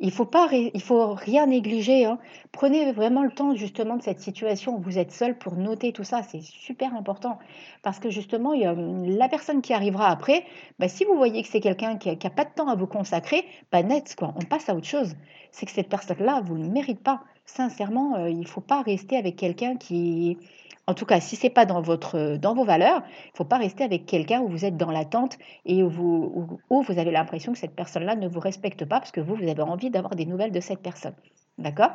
Il 0.00 0.10
faut 0.10 0.26
pas, 0.26 0.48
il 0.52 0.82
faut 0.82 1.14
rien 1.14 1.46
négliger. 1.46 2.04
Hein. 2.04 2.18
Prenez 2.50 2.90
vraiment 2.90 3.22
le 3.22 3.30
temps 3.30 3.54
justement 3.54 3.96
de 3.96 4.02
cette 4.02 4.18
situation 4.18 4.76
où 4.76 4.80
vous 4.80 4.98
êtes 4.98 5.12
seul 5.12 5.38
pour 5.38 5.54
noter 5.54 5.92
tout 5.92 6.02
ça. 6.02 6.22
C'est 6.24 6.42
super 6.42 6.92
important 6.96 7.38
parce 7.82 8.00
que 8.00 8.10
justement, 8.10 8.52
il 8.52 8.62
y 8.62 8.66
a, 8.66 8.74
la 8.74 9.28
personne 9.28 9.62
qui 9.62 9.72
arrivera 9.72 10.08
après, 10.08 10.44
ben, 10.80 10.88
si 10.88 11.04
vous 11.04 11.14
voyez 11.14 11.40
que 11.42 11.48
c'est 11.48 11.60
quelqu'un 11.60 11.98
qui 11.98 12.08
n'a 12.10 12.30
pas 12.30 12.44
de 12.44 12.50
temps 12.52 12.68
à 12.68 12.74
vous 12.74 12.88
consacrer, 12.88 13.44
ben, 13.70 13.86
net, 13.86 14.16
quoi, 14.18 14.34
on 14.36 14.44
passe 14.44 14.68
à 14.68 14.74
autre 14.74 14.88
chose. 14.88 15.14
C'est 15.52 15.66
que 15.66 15.72
cette 15.72 15.88
personne-là, 15.88 16.42
vous 16.44 16.58
ne 16.58 16.64
le 16.64 16.70
mérite 16.70 17.02
pas. 17.02 17.22
Sincèrement, 17.44 18.16
euh, 18.16 18.30
il 18.30 18.40
ne 18.40 18.46
faut 18.46 18.60
pas 18.60 18.82
rester 18.82 19.16
avec 19.16 19.36
quelqu'un 19.36 19.76
qui, 19.76 20.38
en 20.86 20.94
tout 20.94 21.06
cas, 21.06 21.20
si 21.20 21.36
ce 21.36 21.46
n'est 21.46 21.50
pas 21.50 21.64
dans, 21.64 21.80
dans 21.80 22.54
vos 22.54 22.64
valeurs, 22.64 23.02
il 23.24 23.30
ne 23.32 23.36
faut 23.36 23.44
pas 23.44 23.58
rester 23.58 23.84
avec 23.84 24.04
quelqu'un 24.04 24.40
où 24.40 24.48
vous 24.48 24.64
êtes 24.64 24.76
dans 24.76 24.90
l'attente 24.90 25.38
et 25.64 25.82
où 25.82 25.88
vous, 25.88 26.58
avez 26.88 27.10
l'impression 27.12 27.52
que 27.52 27.58
cette 27.58 27.76
personne-là 27.76 28.16
ne 28.16 28.28
vous 28.28 28.40
respecte 28.40 28.84
pas 28.84 28.98
parce 28.98 29.12
que 29.12 29.20
vous, 29.20 29.36
vous 29.36 29.48
avez 29.48 29.62
envie 29.62 29.90
d'avoir 29.90 30.16
des 30.16 30.26
nouvelles 30.26 30.50
de 30.50 30.60
cette 30.60 30.80
personne. 30.80 31.14
D'accord? 31.58 31.90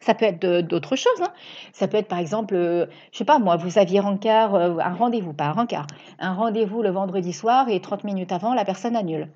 Ça 0.00 0.14
peut 0.14 0.26
être 0.26 0.60
d'autres 0.60 0.94
choses. 0.94 1.20
Hein. 1.20 1.32
Ça 1.72 1.88
peut 1.88 1.96
être 1.96 2.08
par 2.08 2.20
exemple, 2.20 2.54
euh, 2.54 2.86
je 3.12 3.18
sais 3.18 3.24
pas 3.24 3.40
moi, 3.40 3.56
vous 3.56 3.78
aviez 3.78 4.00
euh, 4.00 4.78
un 4.78 4.94
rendez-vous, 4.94 5.32
pas 5.32 5.46
un 5.46 5.52
rencard, 5.52 5.86
un 6.20 6.32
rendez-vous 6.32 6.82
le 6.82 6.90
vendredi 6.90 7.32
soir 7.32 7.68
et 7.68 7.80
30 7.80 8.04
minutes 8.04 8.32
avant, 8.32 8.54
la 8.54 8.64
personne 8.64 8.94
annule. 8.94 9.28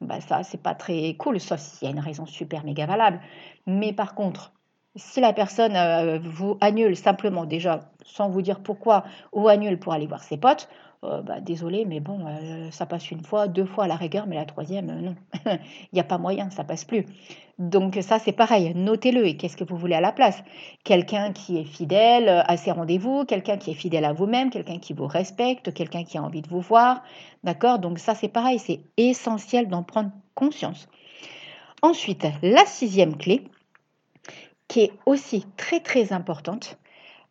Bah 0.00 0.20
ça, 0.20 0.42
c'est 0.42 0.60
pas 0.60 0.74
très 0.74 1.14
cool, 1.14 1.38
sauf 1.40 1.60
s'il 1.60 1.86
y 1.86 1.90
a 1.90 1.94
une 1.94 2.00
raison 2.00 2.26
super 2.26 2.64
méga 2.64 2.84
valable. 2.84 3.20
Mais 3.66 3.92
par 3.92 4.14
contre, 4.14 4.52
si 4.96 5.20
la 5.20 5.32
personne 5.32 5.76
euh, 5.76 6.18
vous 6.22 6.56
annule 6.60 6.96
simplement 6.96 7.46
déjà 7.46 7.80
sans 8.04 8.28
vous 8.28 8.42
dire 8.42 8.60
pourquoi 8.60 9.04
ou 9.32 9.48
annule 9.48 9.78
pour 9.78 9.92
aller 9.92 10.06
voir 10.06 10.22
ses 10.22 10.36
potes, 10.36 10.68
euh, 11.04 11.20
bah, 11.20 11.40
désolé, 11.40 11.84
mais 11.84 12.00
bon, 12.00 12.26
euh, 12.26 12.70
ça 12.70 12.86
passe 12.86 13.10
une 13.10 13.22
fois, 13.22 13.48
deux 13.48 13.64
fois 13.66 13.84
à 13.84 13.88
la 13.88 13.96
rigueur, 13.96 14.26
mais 14.26 14.36
la 14.36 14.44
troisième, 14.44 14.86
non. 14.86 15.14
Il 15.46 15.94
n'y 15.94 16.00
a 16.00 16.04
pas 16.04 16.18
moyen, 16.18 16.48
ça 16.50 16.64
passe 16.64 16.84
plus. 16.84 17.04
Donc 17.58 17.98
ça, 18.00 18.18
c'est 18.18 18.32
pareil, 18.32 18.72
notez-le. 18.74 19.26
Et 19.26 19.36
qu'est-ce 19.36 19.56
que 19.56 19.64
vous 19.64 19.76
voulez 19.76 19.94
à 19.94 20.00
la 20.00 20.12
place 20.12 20.42
Quelqu'un 20.82 21.32
qui 21.32 21.58
est 21.58 21.64
fidèle 21.64 22.28
à 22.28 22.56
ses 22.56 22.70
rendez-vous, 22.70 23.24
quelqu'un 23.24 23.58
qui 23.58 23.70
est 23.70 23.74
fidèle 23.74 24.04
à 24.04 24.12
vous-même, 24.12 24.50
quelqu'un 24.50 24.78
qui 24.78 24.92
vous 24.92 25.06
respecte, 25.06 25.72
quelqu'un 25.74 26.04
qui 26.04 26.18
a 26.18 26.22
envie 26.22 26.42
de 26.42 26.48
vous 26.48 26.60
voir. 26.60 27.02
D'accord? 27.42 27.78
Donc 27.78 27.98
ça, 27.98 28.14
c'est 28.14 28.28
pareil, 28.28 28.58
c'est 28.58 28.80
essentiel 28.96 29.68
d'en 29.68 29.82
prendre 29.82 30.10
conscience. 30.34 30.88
Ensuite, 31.82 32.26
la 32.42 32.64
sixième 32.64 33.16
clé, 33.16 33.44
qui 34.74 34.80
est 34.80 34.92
aussi 35.06 35.46
très 35.56 35.78
très 35.78 36.12
importante, 36.12 36.80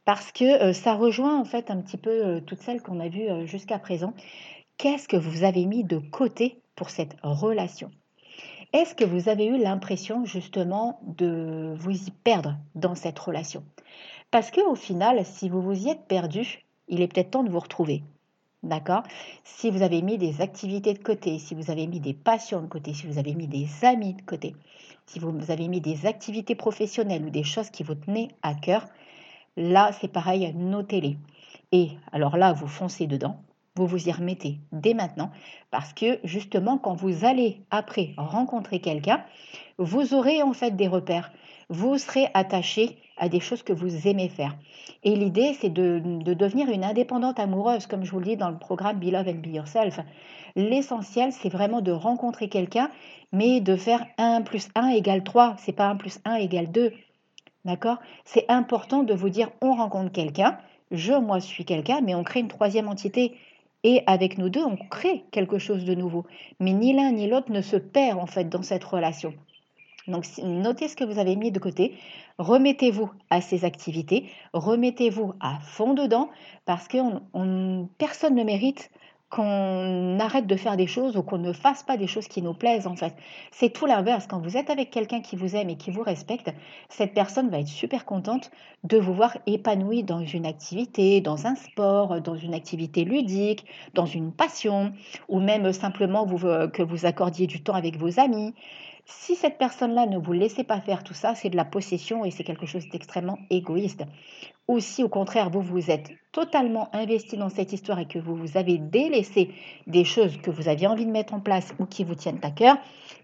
parce 0.05 0.31
que 0.31 0.45
euh, 0.63 0.71
ça 0.71 0.93
rejoint 0.93 1.37
en 1.37 1.43
fait 1.43 1.71
un 1.71 1.81
petit 1.81 1.97
peu 1.97 2.09
euh, 2.09 2.39
toutes 2.39 2.61
celles 2.61 2.81
qu'on 2.81 3.01
a 3.01 3.09
vues 3.09 3.29
euh, 3.29 3.45
jusqu'à 3.45 3.79
présent. 3.79 4.13
Qu'est-ce 4.77 5.09
que 5.09 5.17
vous 5.17 5.43
avez 5.43 5.65
mis 5.65 5.83
de 5.83 5.97
côté 5.97 6.61
pour 6.77 6.89
cette 6.89 7.17
relation? 7.21 7.91
Est-ce 8.71 8.95
que 8.95 9.03
vous 9.03 9.27
avez 9.27 9.45
eu 9.47 9.57
l'impression 9.57 10.23
justement 10.23 11.01
de 11.05 11.75
vous 11.77 12.07
y 12.07 12.11
perdre 12.11 12.55
dans 12.75 12.95
cette 12.95 13.19
relation? 13.19 13.65
Parce 14.31 14.49
que 14.49 14.61
au 14.61 14.75
final, 14.75 15.25
si 15.25 15.49
vous 15.49 15.61
vous 15.61 15.85
y 15.85 15.89
êtes 15.89 16.07
perdu, 16.07 16.63
il 16.87 17.01
est 17.01 17.09
peut-être 17.09 17.31
temps 17.31 17.43
de 17.43 17.51
vous 17.51 17.59
retrouver. 17.59 18.03
D'accord? 18.63 19.03
Si 19.43 19.69
vous 19.69 19.81
avez 19.81 20.01
mis 20.01 20.17
des 20.17 20.39
activités 20.39 20.93
de 20.93 21.03
côté, 21.03 21.37
si 21.37 21.53
vous 21.53 21.69
avez 21.69 21.85
mis 21.85 21.99
des 21.99 22.13
passions 22.13 22.61
de 22.61 22.67
côté, 22.67 22.93
si 22.93 23.05
vous 23.05 23.17
avez 23.17 23.35
mis 23.35 23.47
des 23.47 23.67
amis 23.83 24.13
de 24.13 24.21
côté, 24.21 24.55
si 25.05 25.19
vous 25.19 25.51
avez 25.51 25.67
mis 25.67 25.81
des 25.81 26.05
activités 26.05 26.55
professionnelles 26.55 27.25
ou 27.25 27.29
des 27.29 27.43
choses 27.43 27.69
qui 27.69 27.83
vous 27.83 27.95
tenaient 27.95 28.29
à 28.41 28.53
cœur, 28.55 28.87
là 29.57 29.91
c'est 29.99 30.07
pareil, 30.07 30.53
notez-les. 30.55 31.17
Et 31.73 31.89
alors 32.13 32.37
là, 32.37 32.53
vous 32.53 32.67
foncez 32.67 33.05
dedans, 33.05 33.41
vous 33.75 33.85
vous 33.85 34.07
y 34.07 34.11
remettez 34.11 34.59
dès 34.71 34.93
maintenant, 34.93 35.31
parce 35.69 35.91
que 35.91 36.19
justement, 36.23 36.77
quand 36.77 36.93
vous 36.93 37.25
allez 37.25 37.63
après 37.69 38.13
rencontrer 38.15 38.79
quelqu'un, 38.79 39.25
vous 39.77 40.13
aurez 40.13 40.41
en 40.41 40.53
fait 40.53 40.71
des 40.71 40.87
repères, 40.87 41.33
vous 41.69 41.97
serez 41.97 42.27
attaché 42.33 42.97
à 43.17 43.29
des 43.29 43.39
choses 43.39 43.63
que 43.63 43.73
vous 43.73 44.07
aimez 44.07 44.29
faire. 44.29 44.55
Et 45.03 45.15
l'idée, 45.15 45.55
c'est 45.59 45.69
de, 45.69 45.99
devenir 46.33 46.69
une 46.69 46.83
indépendante 46.83 47.39
amoureuse, 47.39 47.87
comme 47.87 48.03
je 48.03 48.11
vous 48.11 48.19
le 48.19 48.25
dis 48.25 48.37
dans 48.37 48.49
le 48.49 48.57
programme 48.57 48.99
Be 48.99 49.11
Love 49.11 49.27
and 49.27 49.41
Be 49.41 49.47
Yourself. 49.47 49.99
L'essentiel, 50.55 51.31
c'est 51.31 51.49
vraiment 51.49 51.81
de 51.81 51.91
rencontrer 51.91 52.49
quelqu'un, 52.49 52.89
mais 53.31 53.59
de 53.59 53.75
faire 53.75 54.05
1 54.17 54.41
plus 54.41 54.69
1 54.75 54.89
égale 54.89 55.23
3. 55.23 55.55
C'est 55.57 55.71
pas 55.71 55.87
1 55.87 55.95
plus 55.95 56.19
1 56.25 56.35
égale 56.35 56.71
2. 56.71 56.93
D'accord? 57.65 57.97
C'est 58.25 58.45
important 58.49 59.03
de 59.03 59.13
vous 59.13 59.29
dire 59.29 59.49
on 59.61 59.73
rencontre 59.73 60.11
quelqu'un, 60.11 60.57
je, 60.91 61.13
moi, 61.13 61.39
suis 61.39 61.65
quelqu'un, 61.65 62.01
mais 62.01 62.13
on 62.13 62.23
crée 62.23 62.39
une 62.39 62.47
troisième 62.47 62.87
entité. 62.87 63.35
Et 63.83 64.01
avec 64.07 64.37
nous 64.37 64.49
deux, 64.49 64.63
on 64.63 64.77
crée 64.77 65.25
quelque 65.31 65.57
chose 65.57 65.83
de 65.83 65.93
nouveau. 65.93 66.25
Mais 66.59 66.71
ni 66.71 66.93
l'un 66.93 67.11
ni 67.11 67.27
l'autre 67.27 67.51
ne 67.51 67.61
se 67.61 67.75
perd 67.75 68.17
en 68.17 68.27
fait 68.27 68.47
dans 68.47 68.61
cette 68.61 68.83
relation. 68.83 69.33
Donc 70.07 70.25
notez 70.43 70.87
ce 70.87 70.95
que 70.95 71.03
vous 71.03 71.19
avez 71.19 71.35
mis 71.35 71.51
de 71.51 71.59
côté, 71.59 71.97
remettez-vous 72.37 73.09
à 73.29 73.41
ces 73.41 73.65
activités, 73.65 74.29
remettez-vous 74.53 75.33
à 75.39 75.59
fond 75.61 75.93
dedans 75.93 76.29
parce 76.65 76.87
que 76.87 76.97
personne 77.97 78.35
ne 78.35 78.43
mérite 78.43 78.89
qu'on 79.29 80.19
arrête 80.19 80.45
de 80.45 80.55
faire 80.55 80.77
des 80.77 80.85
choses 80.85 81.17
ou 81.17 81.23
qu'on 81.23 81.39
ne 81.39 81.53
fasse 81.53 81.81
pas 81.81 81.97
des 81.97 82.05
choses 82.05 82.27
qui 82.27 82.43
nous 82.43 82.53
plaisent 82.53 82.85
en 82.85 82.95
fait. 82.95 83.15
C'est 83.51 83.73
tout 83.73 83.87
l'inverse. 83.87 84.27
Quand 84.27 84.39
vous 84.39 84.57
êtes 84.57 84.69
avec 84.69 84.91
quelqu'un 84.91 85.21
qui 85.21 85.35
vous 85.35 85.55
aime 85.55 85.71
et 85.71 85.75
qui 85.75 85.89
vous 85.89 86.03
respecte, 86.03 86.53
cette 86.87 87.15
personne 87.15 87.49
va 87.49 87.59
être 87.59 87.67
super 87.67 88.05
contente 88.05 88.51
de 88.83 88.99
vous 88.99 89.13
voir 89.13 89.35
épanoui 89.47 90.03
dans 90.03 90.23
une 90.23 90.45
activité, 90.45 91.19
dans 91.19 91.47
un 91.47 91.55
sport, 91.55 92.21
dans 92.21 92.35
une 92.35 92.53
activité 92.53 93.05
ludique, 93.05 93.65
dans 93.95 94.05
une 94.05 94.31
passion 94.31 94.93
ou 95.29 95.39
même 95.39 95.73
simplement 95.73 96.27
que 96.27 96.83
vous 96.83 97.05
accordiez 97.07 97.47
du 97.47 97.63
temps 97.63 97.73
avec 97.73 97.97
vos 97.97 98.19
amis. 98.19 98.53
Si 99.05 99.35
cette 99.35 99.57
personne-là 99.57 100.05
ne 100.05 100.17
vous 100.17 100.31
laissait 100.31 100.63
pas 100.63 100.79
faire 100.79 101.03
tout 101.03 101.13
ça, 101.13 101.35
c'est 101.35 101.49
de 101.49 101.57
la 101.57 101.65
possession 101.65 102.23
et 102.23 102.31
c'est 102.31 102.45
quelque 102.45 102.65
chose 102.65 102.87
d'extrêmement 102.87 103.37
égoïste. 103.49 104.03
Ou 104.69 104.79
si 104.79 105.03
au 105.03 105.09
contraire 105.09 105.49
vous 105.49 105.61
vous 105.61 105.91
êtes 105.91 106.09
totalement 106.31 106.87
investi 106.95 107.35
dans 107.35 107.49
cette 107.49 107.73
histoire 107.73 107.99
et 107.99 108.07
que 108.07 108.17
vous 108.17 108.35
vous 108.35 108.55
avez 108.57 108.77
délaissé 108.77 109.51
des 109.87 110.05
choses 110.05 110.37
que 110.37 110.49
vous 110.49 110.69
aviez 110.69 110.87
envie 110.87 111.05
de 111.05 111.11
mettre 111.11 111.33
en 111.33 111.41
place 111.41 111.73
ou 111.79 111.85
qui 111.85 112.05
vous 112.05 112.15
tiennent 112.15 112.39
à 112.43 112.51
cœur, 112.51 112.77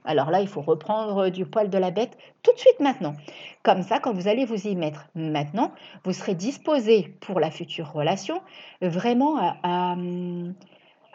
alors 0.04 0.32
là 0.32 0.42
il 0.42 0.50
faut 0.50 0.62
reprendre 0.62 1.30
du 1.30 1.46
poil 1.46 1.70
de 1.70 1.78
la 1.78 1.92
bête 1.92 2.18
tout 2.44 2.54
de 2.54 2.60
suite 2.60 2.82
maintenant. 2.82 3.14
Comme 3.64 3.82
ça, 3.82 4.00
quand 4.00 4.12
vous 4.12 4.28
allez 4.28 4.44
vous 4.44 4.68
y 4.68 4.76
mettre 4.76 5.08
maintenant, 5.16 5.72
vous 6.04 6.12
serez 6.12 6.36
disposé 6.36 7.16
pour 7.22 7.40
la 7.40 7.52
future 7.52 7.94
relation 7.94 8.42
vraiment 8.82 9.38
à 9.38 9.56
à 9.64 9.96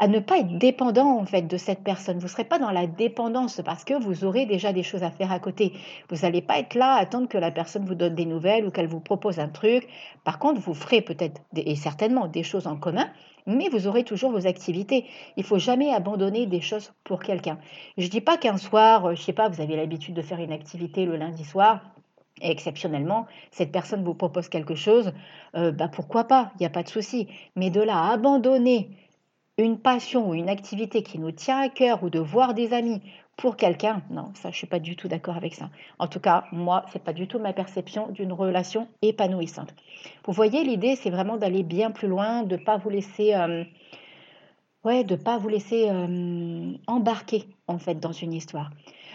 ne 0.03 0.19
pas 0.19 0.39
être 0.39 0.59
dépendant 0.59 1.19
en 1.19 1.25
fait 1.25 1.43
de 1.43 1.57
cette 1.57 1.83
personne. 1.85 2.19
Vous 2.19 2.25
ne 2.25 2.29
serez 2.29 2.45
pas 2.45 2.59
dans 2.59 2.71
la 2.71 2.87
dépendance 2.87 3.61
parce 3.65 3.85
que 3.85 3.95
vous 3.95 4.25
aurez 4.25 4.47
déjà 4.47 4.73
des 4.73 4.83
choses 4.83 5.03
à 5.03 5.11
faire 5.11 5.33
à 5.33 5.39
côté. 5.39 5.73
Vous 6.11 6.19
n'allez 6.23 6.43
pas 6.43 6.59
être 6.59 6.75
là 6.75 6.95
à 6.95 7.01
attendre 7.01 7.29
que 7.29 7.39
la 7.39 7.51
personne 7.51 7.85
vous 7.85 7.95
donne 7.95 8.15
des 8.15 8.27
nouvelles 8.27 8.67
ou 8.67 8.71
qu'elle 8.71 8.89
vous 8.89 9.01
propose 9.01 9.39
un 9.39 9.49
truc. 9.49 9.87
Par 10.25 10.39
contre, 10.39 10.61
vous 10.61 10.75
ferez 10.75 11.01
peut-être 11.01 11.41
et 11.57 11.77
certainement 11.77 12.27
des 12.27 12.43
choses 12.43 12.67
en 12.67 12.77
commun, 12.77 13.09
mais 13.47 13.69
vous 13.69 13.87
aurez 13.87 14.05
toujours 14.05 14.33
vos 14.33 14.47
activités. 14.47 15.07
Il 15.37 15.45
faut 15.45 15.59
jamais 15.59 15.93
abandonner 15.93 16.47
des 16.47 16.61
choses 16.61 16.93
pour 17.05 17.23
quelqu'un. 17.23 17.59
Je 17.97 18.09
dis 18.09 18.21
pas 18.21 18.37
qu'un 18.37 18.57
soir, 18.57 19.07
euh, 19.07 19.15
je 19.15 19.23
sais 19.23 19.33
pas, 19.33 19.49
vous 19.49 19.61
avez 19.61 19.77
l'habitude 19.77 20.15
de 20.15 20.23
faire 20.23 20.41
une 20.41 20.53
activité 20.53 21.07
le 21.07 21.17
lundi 21.17 21.45
soir. 21.45 21.81
Et 22.43 22.51
exceptionnellement, 22.51 23.27
cette 23.53 23.71
personne 23.71 24.03
vous 24.03 24.15
propose 24.15 24.49
quelque 24.49 24.75
chose, 24.75 25.13
euh, 25.55 25.71
bah 25.71 25.87
pourquoi 25.87 26.25
pas, 26.25 26.51
il 26.55 26.63
n'y 26.63 26.67
a 26.67 26.71
pas 26.71 26.83
de 26.83 26.89
souci. 26.89 27.29
Mais 27.55 27.71
de 27.71 27.81
là 27.81 27.97
à 27.97 28.13
abandonner 28.13 28.91
une 29.59 29.79
passion 29.79 30.29
ou 30.29 30.35
une 30.35 30.49
activité 30.49 31.03
qui 31.03 31.19
nous 31.19 31.31
tient 31.31 31.61
à 31.61 31.69
cœur 31.69 32.03
ou 32.03 32.11
de 32.11 32.19
voir 32.19 32.55
des 32.55 32.73
amis 32.73 33.01
pour 33.37 33.57
quelqu'un, 33.57 34.03
non, 34.11 34.31
ça 34.35 34.51
je 34.51 34.57
suis 34.57 34.67
pas 34.67 34.79
du 34.79 34.97
tout 34.97 35.09
d'accord 35.09 35.37
avec 35.37 35.55
ça. 35.55 35.71
En 35.99 36.07
tout 36.07 36.21
cas, 36.21 36.45
moi, 36.53 36.85
c'est 36.93 37.03
pas 37.03 37.13
du 37.13 37.27
tout 37.27 37.39
ma 37.39 37.53
perception 37.53 38.09
d'une 38.09 38.33
relation 38.33 38.89
épanouissante. 39.03 39.75
Vous 40.25 40.33
voyez, 40.33 40.63
l'idée, 40.63 40.97
c'est 40.97 41.11
vraiment 41.11 41.37
d'aller 41.37 41.63
bien 41.63 41.91
plus 41.91 42.09
loin, 42.09 42.43
de 42.45 42.57
pas 42.57 42.77
vous 42.77 42.91
laisser, 42.91 43.35
euh, 43.35 43.65
ouais, 44.85 45.03
de 45.03 45.17
pas 45.17 45.39
vous 45.39 45.49
laisser 45.49 45.89
euh, 45.91 46.73
embarquer 46.87 47.49
en 47.67 47.79
fait 47.79 47.99
dans 47.99 48.13
une 48.13 48.33
histoire. 48.33 48.71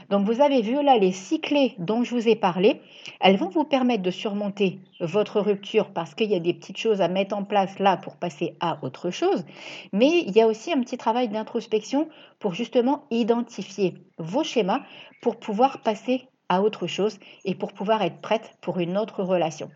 Donc 0.10 0.26
vous 0.26 0.42
avez 0.42 0.62
vu 0.62 0.82
là 0.84 0.98
les 0.98 1.12
six 1.12 1.40
clés 1.40 1.76
dont 1.78 2.04
je 2.04 2.16
vous 2.16 2.28
ai 2.28 2.36
parlé, 2.36 2.82
elles 3.20 3.38
vont 3.38 3.50
vous 3.50 3.64
permettre 3.64 4.02
de 4.02 4.10
surmonter 4.10 4.80
votre 5.00 5.40
rupture 5.40 5.92
parce 5.92 6.16
qu'il 6.16 6.32
y 6.32 6.36
a 6.36 6.40
des 6.40 6.54
petites 6.54 6.78
choses 6.78 7.00
à 7.02 7.08
mettre 7.08 7.36
en 7.36 7.44
place 7.44 7.78
là 7.78 7.96
pour 7.98 8.16
passer 8.16 8.56
à 8.60 8.80
autre 8.84 9.12
chose, 9.12 9.46
mais 9.94 10.24
il 10.26 10.36
y 10.36 10.42
a 10.42 10.48
aussi 10.48 10.74
un 10.74 10.82
petit 10.82 10.98
travail 10.98 11.30
d'introspection 11.30 12.10
pour 12.40 12.56
justement 12.56 13.06
identifier 13.12 13.94
vos 14.18 14.44
schémas 14.44 14.82
pour 15.22 15.38
pouvoir 15.38 15.82
passer 15.82 16.28
à 16.50 16.64
autre 16.64 16.88
chose 16.88 17.20
et 17.46 17.54
pour 17.54 17.74
pouvoir 17.74 18.02
être 18.02 18.20
prête 18.20 18.56
pour 18.62 18.80
une 18.80 18.98
autre 18.98 19.24
relation. 19.24 19.70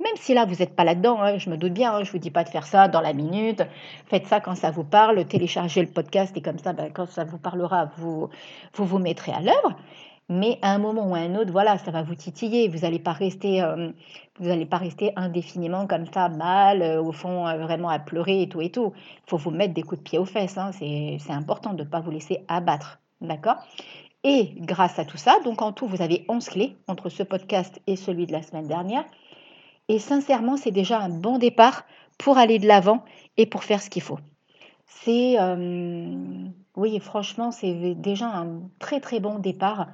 Même 0.00 0.16
si 0.16 0.32
là, 0.32 0.46
vous 0.46 0.56
n'êtes 0.56 0.74
pas 0.74 0.84
là-dedans, 0.84 1.20
hein, 1.20 1.36
je 1.36 1.50
me 1.50 1.58
doute 1.58 1.74
bien, 1.74 1.92
hein, 1.92 2.04
je 2.04 2.08
ne 2.08 2.12
vous 2.12 2.18
dis 2.18 2.30
pas 2.30 2.42
de 2.42 2.48
faire 2.48 2.66
ça 2.66 2.88
dans 2.88 3.02
la 3.02 3.12
minute, 3.12 3.62
faites 4.06 4.26
ça 4.26 4.40
quand 4.40 4.54
ça 4.54 4.70
vous 4.70 4.84
parle, 4.84 5.26
téléchargez 5.26 5.82
le 5.82 5.88
podcast 5.88 6.34
et 6.36 6.40
comme 6.40 6.58
ça, 6.58 6.72
ben, 6.72 6.90
quand 6.90 7.06
ça 7.06 7.24
vous 7.24 7.36
parlera, 7.36 7.90
vous 7.98 8.30
vous, 8.74 8.98
mettrez 8.98 9.32
à 9.32 9.40
l'œuvre. 9.40 9.76
Mais 10.30 10.58
à 10.62 10.72
un 10.72 10.78
moment 10.78 11.08
ou 11.08 11.14
à 11.14 11.18
un 11.18 11.34
autre, 11.34 11.50
voilà, 11.50 11.76
ça 11.76 11.90
va 11.90 12.02
vous 12.02 12.14
titiller. 12.14 12.68
Vous 12.68 12.78
n'allez 12.78 13.00
pas 13.00 13.12
rester, 13.12 13.62
euh, 13.62 13.90
vous 14.38 14.46
n'allez 14.46 14.64
pas 14.64 14.78
rester 14.78 15.12
indéfiniment 15.16 15.86
comme 15.88 16.06
ça, 16.06 16.28
mal, 16.28 16.82
euh, 16.82 17.02
au 17.02 17.10
fond, 17.10 17.48
euh, 17.48 17.58
vraiment 17.58 17.88
à 17.88 17.98
pleurer 17.98 18.42
et 18.42 18.48
tout 18.48 18.60
et 18.60 18.70
tout. 18.70 18.92
Il 18.96 19.30
faut 19.30 19.38
vous 19.38 19.50
mettre 19.50 19.74
des 19.74 19.82
coups 19.82 19.98
de 19.98 20.04
pied 20.04 20.18
aux 20.18 20.24
fesses. 20.24 20.56
Hein, 20.56 20.70
c'est 20.72 21.18
important 21.30 21.74
de 21.74 21.82
ne 21.82 21.88
pas 21.88 21.98
vous 22.00 22.12
laisser 22.12 22.44
abattre, 22.46 23.00
d'accord? 23.20 23.56
Et 24.22 24.54
grâce 24.58 24.98
à 24.98 25.04
tout 25.04 25.16
ça, 25.16 25.38
donc 25.44 25.62
en 25.62 25.72
tout, 25.72 25.86
vous 25.86 26.00
avez 26.00 26.24
11 26.28 26.48
clés 26.48 26.76
entre 26.86 27.08
ce 27.08 27.22
podcast 27.22 27.80
et 27.86 27.96
celui 27.96 28.26
de 28.26 28.32
la 28.32 28.42
semaine 28.42 28.68
dernière. 28.68 29.04
Et 29.90 29.98
sincèrement, 29.98 30.56
c'est 30.56 30.70
déjà 30.70 31.00
un 31.00 31.08
bon 31.08 31.38
départ 31.38 31.82
pour 32.16 32.38
aller 32.38 32.60
de 32.60 32.68
l'avant 32.68 33.04
et 33.36 33.44
pour 33.44 33.64
faire 33.64 33.82
ce 33.82 33.90
qu'il 33.90 34.02
faut. 34.02 34.20
C'est, 34.86 35.34
euh, 35.40 36.14
oui, 36.76 37.00
franchement, 37.00 37.50
c'est 37.50 37.96
déjà 37.96 38.26
un 38.26 38.60
très 38.78 39.00
très 39.00 39.18
bon 39.18 39.40
départ 39.40 39.88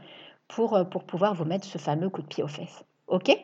pour, 0.49 0.76
euh, 0.76 0.85
pour 0.85 1.05
pouvoir 1.05 1.33
vous 1.33 1.47
mettre 1.47 1.65
ce 1.67 1.79
fameux 1.79 2.11
coup 2.11 2.21
de 2.21 2.26
pied 2.26 2.45
aux 2.45 2.49
fesses. 2.49 2.85
OK? 3.07 3.35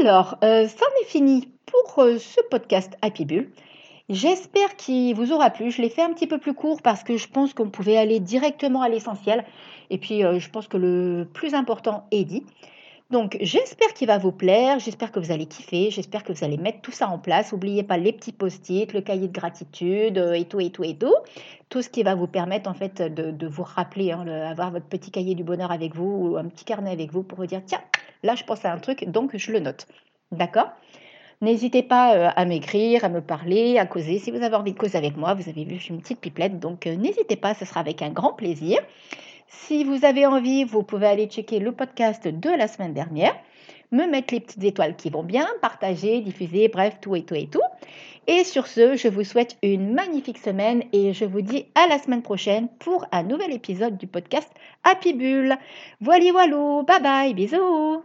Alors, 0.00 0.38
euh, 0.42 0.66
ça 0.66 0.86
en 0.86 1.02
est 1.02 1.06
fini 1.06 1.52
pour 1.66 2.04
ce 2.04 2.40
podcast 2.50 2.98
Happy 3.00 3.24
Bull. 3.24 3.52
J'espère 4.08 4.74
qu'il 4.74 5.14
vous 5.14 5.30
aura 5.30 5.50
plu. 5.50 5.70
Je 5.70 5.82
l'ai 5.82 5.88
fait 5.88 6.02
un 6.02 6.12
petit 6.12 6.26
peu 6.26 6.38
plus 6.38 6.52
court 6.52 6.82
parce 6.82 7.04
que 7.04 7.16
je 7.16 7.28
pense 7.28 7.54
qu'on 7.54 7.70
pouvait 7.70 7.96
aller 7.96 8.18
directement 8.18 8.82
à 8.82 8.88
l'essentiel. 8.88 9.44
Et 9.88 9.98
puis, 9.98 10.22
je 10.22 10.50
pense 10.50 10.66
que 10.66 10.76
le 10.76 11.28
plus 11.32 11.54
important 11.54 12.08
est 12.10 12.24
dit. 12.24 12.44
Donc 13.12 13.36
j'espère 13.42 13.92
qu'il 13.92 14.06
va 14.08 14.16
vous 14.16 14.32
plaire, 14.32 14.78
j'espère 14.78 15.12
que 15.12 15.20
vous 15.20 15.32
allez 15.32 15.44
kiffer, 15.44 15.90
j'espère 15.90 16.24
que 16.24 16.32
vous 16.32 16.44
allez 16.44 16.56
mettre 16.56 16.80
tout 16.80 16.92
ça 16.92 17.08
en 17.08 17.18
place. 17.18 17.52
N'oubliez 17.52 17.82
pas 17.82 17.98
les 17.98 18.10
petits 18.10 18.32
post-it, 18.32 18.90
le 18.94 19.02
cahier 19.02 19.28
de 19.28 19.32
gratitude 19.34 20.16
euh, 20.16 20.32
et 20.32 20.46
tout 20.46 20.60
et 20.60 20.70
tout 20.70 20.82
et 20.82 20.96
tout. 20.96 21.14
Tout 21.68 21.82
ce 21.82 21.90
qui 21.90 22.02
va 22.04 22.14
vous 22.14 22.26
permettre 22.26 22.70
en 22.70 22.74
fait 22.74 23.02
de, 23.02 23.46
vous 23.46 23.64
rappeler, 23.64 24.12
hein, 24.12 24.26
avoir 24.26 24.70
votre 24.70 24.86
petit 24.86 25.10
cahier 25.10 25.34
du 25.34 25.44
bonheur 25.44 25.70
avec 25.70 25.94
vous 25.94 26.30
ou 26.30 26.36
un 26.38 26.46
petit 26.46 26.64
carnet 26.64 26.90
avec 26.90 27.12
vous 27.12 27.22
pour 27.22 27.36
vous 27.36 27.46
dire 27.46 27.60
tiens, 27.66 27.82
là 28.22 28.34
je 28.34 28.44
pense 28.44 28.64
à 28.64 28.72
un 28.72 28.78
truc, 28.78 29.04
donc 29.04 29.36
je 29.36 29.52
le 29.52 29.60
note. 29.60 29.86
D'accord? 30.30 30.70
N'hésitez 31.42 31.82
pas 31.82 32.16
euh, 32.16 32.30
à 32.34 32.46
m'écrire, 32.46 33.04
à 33.04 33.10
me 33.10 33.20
parler, 33.20 33.78
à 33.78 33.84
causer. 33.84 34.20
Si 34.20 34.30
vous 34.30 34.42
avez 34.42 34.56
envie 34.56 34.72
de 34.72 34.78
causer 34.78 34.96
avec 34.96 35.18
moi, 35.18 35.34
vous 35.34 35.50
avez 35.50 35.64
vu, 35.64 35.74
je 35.74 35.82
suis 35.82 35.94
une 35.94 36.00
petite 36.00 36.20
pipelette, 36.20 36.58
donc 36.58 36.86
euh, 36.86 36.96
n'hésitez 36.96 37.36
pas, 37.36 37.52
ce 37.52 37.66
sera 37.66 37.80
avec 37.80 38.00
un 38.00 38.10
grand 38.10 38.32
plaisir. 38.32 38.78
Si 39.54 39.84
vous 39.84 40.04
avez 40.04 40.26
envie, 40.26 40.64
vous 40.64 40.82
pouvez 40.82 41.06
aller 41.06 41.26
checker 41.26 41.58
le 41.58 41.72
podcast 41.72 42.26
de 42.26 42.50
la 42.50 42.68
semaine 42.68 42.94
dernière, 42.94 43.34
me 43.90 44.06
mettre 44.06 44.32
les 44.32 44.40
petites 44.40 44.64
étoiles 44.64 44.96
qui 44.96 45.10
vont 45.10 45.22
bien, 45.22 45.46
partager, 45.60 46.20
diffuser, 46.20 46.68
bref, 46.68 46.96
tout 47.00 47.14
et 47.14 47.22
tout 47.22 47.34
et 47.34 47.48
tout. 47.48 47.60
Et 48.26 48.44
sur 48.44 48.66
ce, 48.66 48.96
je 48.96 49.08
vous 49.08 49.24
souhaite 49.24 49.58
une 49.62 49.92
magnifique 49.92 50.38
semaine 50.38 50.84
et 50.92 51.12
je 51.12 51.26
vous 51.26 51.42
dis 51.42 51.66
à 51.74 51.86
la 51.86 51.98
semaine 51.98 52.22
prochaine 52.22 52.68
pour 52.78 53.06
un 53.12 53.24
nouvel 53.24 53.52
épisode 53.52 53.98
du 53.98 54.06
podcast 54.06 54.50
Happy 54.84 55.12
Bull. 55.12 55.56
Voilà, 56.00 56.32
voilà, 56.32 56.82
bye 56.84 57.02
bye, 57.02 57.34
bisous 57.34 58.02